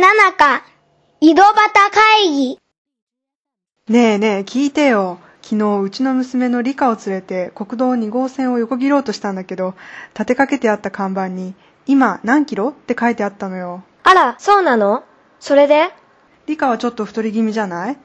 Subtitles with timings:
[0.00, 0.64] 7課、
[1.20, 1.54] 井戸端
[1.90, 2.58] 会議。
[3.90, 5.18] ねえねえ、聞いてよ。
[5.42, 9.74] 昨日、うちの娘の理科を連れて国道2号線を横切ろうとしたんだけど、
[10.14, 11.52] 立てかけてあった看板に、
[11.84, 12.70] 今何キロ？
[12.70, 13.84] って書いてあったのよ。
[14.02, 15.04] あら、そうなの？
[15.38, 15.90] それで？
[16.46, 17.98] 理科はちょっと太り気味じゃない？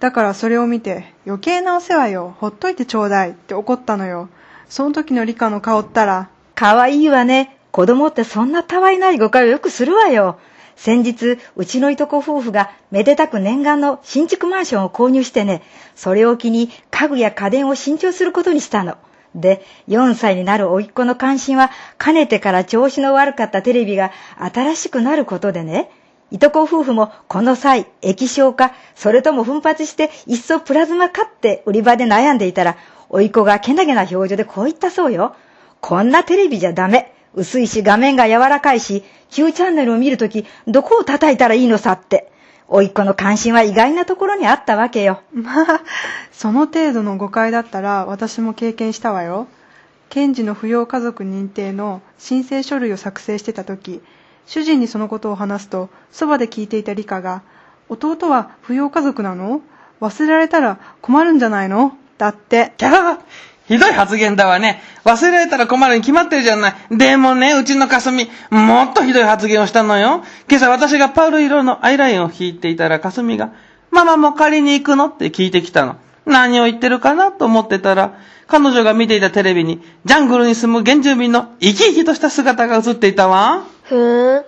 [0.00, 4.28] だからそれを見て、余計なお世話よ、ほっといてちょうだいって怒ったのよ。
[4.68, 7.56] その時の理科の顔ったら、かわいいわね。
[7.70, 10.38] 子供ってそんなたわいない誤解をよくするわよ。
[10.78, 15.60] 先日、うちのいとこ夫婦がめでたく念願の新築マンションを購入してね、
[15.96, 18.96] それを機に家具や家電を新調することにしたの。
[19.34, 25.90] で、4歳になる甥っ子の関心は、かねてから調子の悪かったテレビが新しくなることでね、
[26.30, 32.76] いとこ夫婦もこの際、液晶化、それとも奮発していっそプラズマ化って売り場で悩んでいたら、
[33.08, 35.34] 甥っ子がけなげな表情でこう言ったそうよ。
[35.80, 37.17] こんなテレビじゃダメ。
[37.34, 42.32] 薄いし画面が柔らかいし、Q チャンネルを見るとき、どこを叩いたらいいのさって。
[42.68, 45.22] 甥っ子の関心は意外なところにあったわけよ。
[45.32, 45.80] まあ、
[46.32, 49.46] その程度の誤解だったら私も経験したわよ。
[50.10, 54.02] 検事の扶養家族認定の申請書類を作成してた時、
[54.46, 57.42] 主人にそのことを話すと、そばで聞いていた理香が、
[57.88, 59.62] 弟は扶養家族なの？
[60.00, 61.96] 忘れられたら困るんじゃないの？
[62.18, 62.72] だって。
[62.76, 63.18] キャー
[63.68, 64.82] ひどい発言だわね。
[65.04, 66.74] 忘れられたら困るに決まってるじゃない。
[66.90, 70.24] でもね、うちのかすみ、もっとひどい発言をしたのよ。
[70.48, 73.52] 今朝私がパール色のアイラインを引いていたらかすみが、
[73.90, 75.96] ママも借りに行くのって聞いてきたの。
[76.24, 78.14] 何を言ってるかなと思ってたら、
[78.46, 83.64] 彼女が見ていたテレビに、ジャングルに住む原住民の生き生きとした姿が映っていたわ。
[83.82, 84.44] ふーん。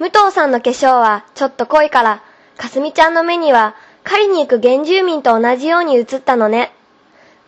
[0.00, 2.22] 武藤さんの化粧はちょっと濃いから、
[2.56, 6.73] かすみちゃんの目には、狩りに行く原住民と同じように映ったのね。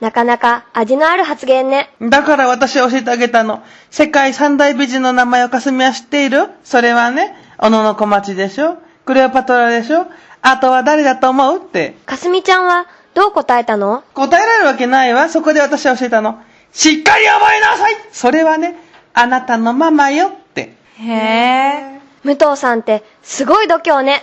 [0.01, 1.91] なかなか味のある発言ね。
[2.03, 3.63] だから私教えてあげたの。
[3.91, 6.51] 世界三大美人の名前をかすみは知っている？
[6.65, 8.77] それはね、小野の小町でしょ？
[9.07, 10.07] クレオパトラでしょ？
[10.43, 11.59] あとは誰だと思う？
[11.59, 11.97] って。
[12.05, 14.05] かすみちゃんはどう答えたの？
[14.13, 15.31] 答えられるわけないわ。
[15.31, 16.43] そこで私は教えたの。
[16.73, 18.77] しっかり覚えなさいそれはね、
[19.15, 20.75] あなたのママよって。
[20.99, 22.01] へえ。
[22.23, 24.23] 武藤さんってすごい度胸ね。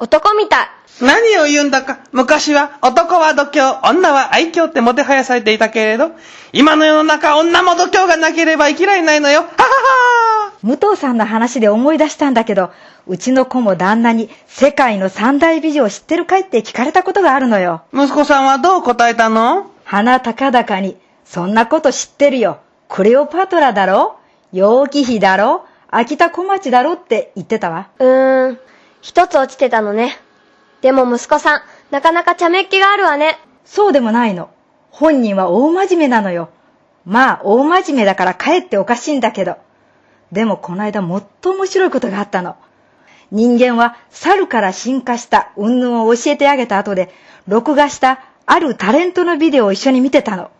[0.00, 0.68] 男みたい。
[1.02, 2.00] 何を言うんだか。
[2.10, 6.12] 昔は男は度胸、女は愛嬌ってもてはやされていたけれど、
[6.52, 9.40] 今の世の中女も度胸がなければ生きられないのよ。
[9.40, 12.70] ははは武藤さんの話で思い出したんだけど、
[13.06, 17.82] うちの子も旦那に世界の三大美女を知ってるかいって聞かれたことがあるのよ。
[17.92, 19.70] 息子さんはどう答えたの？
[19.84, 22.60] 鼻高々に、そんなこと知ってるよ。
[22.88, 24.16] クレオパトラだろ？
[24.52, 25.66] 陽気妃だろ？
[25.90, 26.94] 秋田小町だろ？
[26.94, 27.88] って言ってたわ。
[27.98, 28.58] うーん、
[29.00, 30.16] 一つ落ちてたのね。
[30.82, 33.38] でも息子さん、なかなか茶目っ気があるわね。
[33.64, 34.50] そうでもないの。
[34.90, 36.50] 本人は大真面目なのよ。
[37.04, 39.56] まあ、大真面目だからかえっておかしいんだけど。
[40.32, 42.56] でもこの間もっと面白いことがあったの。
[43.32, 47.12] 人間は猿から進化した云々を教えてあげた後で、
[47.46, 50.50] 録画したあるタレントのビデオを一緒に見てたの。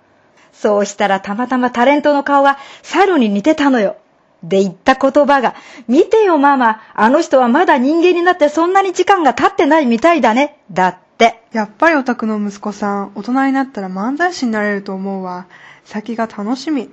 [0.52, 3.96] そうしたらたまたまタレントの顔が猿に似てたのよ。
[4.42, 5.54] で言った言葉が、
[5.86, 10.58] 見てよママ、あの人はまだ人間になってそんなに時間が経ってないみたいだね。
[10.70, 11.42] だって。
[11.52, 15.46] やっぱりオタクの息子さん、大人になったら漫才師になれると思うわ。
[15.84, 16.88] 先が楽しみ。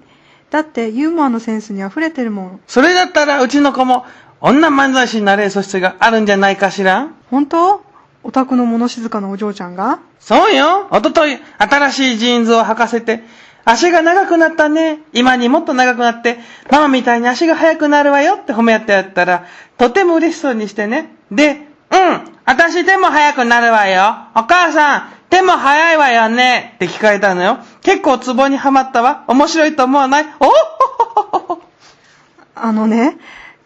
[0.50, 2.60] だってユーモアのセンスに溢れてるもん。
[2.68, 4.06] それだったらうちの子も
[4.40, 7.10] 女漫才師になれる素質があるんじゃないかしら？
[7.30, 7.82] 本当？
[8.24, 10.00] オタクの物静かなお嬢ちゃんが？
[10.20, 10.88] そうよ。
[10.92, 13.24] おととい、新しいジーンズを履かせて、
[13.70, 15.02] 足が長くなったね。
[15.12, 16.40] 今にもっと長くなって、
[16.72, 19.46] ママみたいに足が速くなるわよって褒め合ってやったら、
[19.78, 21.12] とても嬉しそうにしてね。
[21.32, 24.30] で、うん、私手も速くなるわよ。
[24.36, 26.72] お母さん、手も速いわよね。
[26.76, 27.58] って聞かれたのよ。
[27.82, 29.26] 結構ツボにはまったわ。
[29.28, 30.26] 面白いと思わない？
[30.40, 31.62] おほ
[32.56, 33.18] あのね、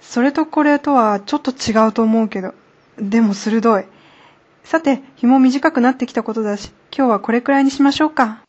[0.01, 2.55] それとこれとはちょっと違うと思うけど、
[2.97, 3.85] でも鋭い。
[4.63, 8.40] さて、日も短くなってきたことだし、今日はこれくらいにしましょうか。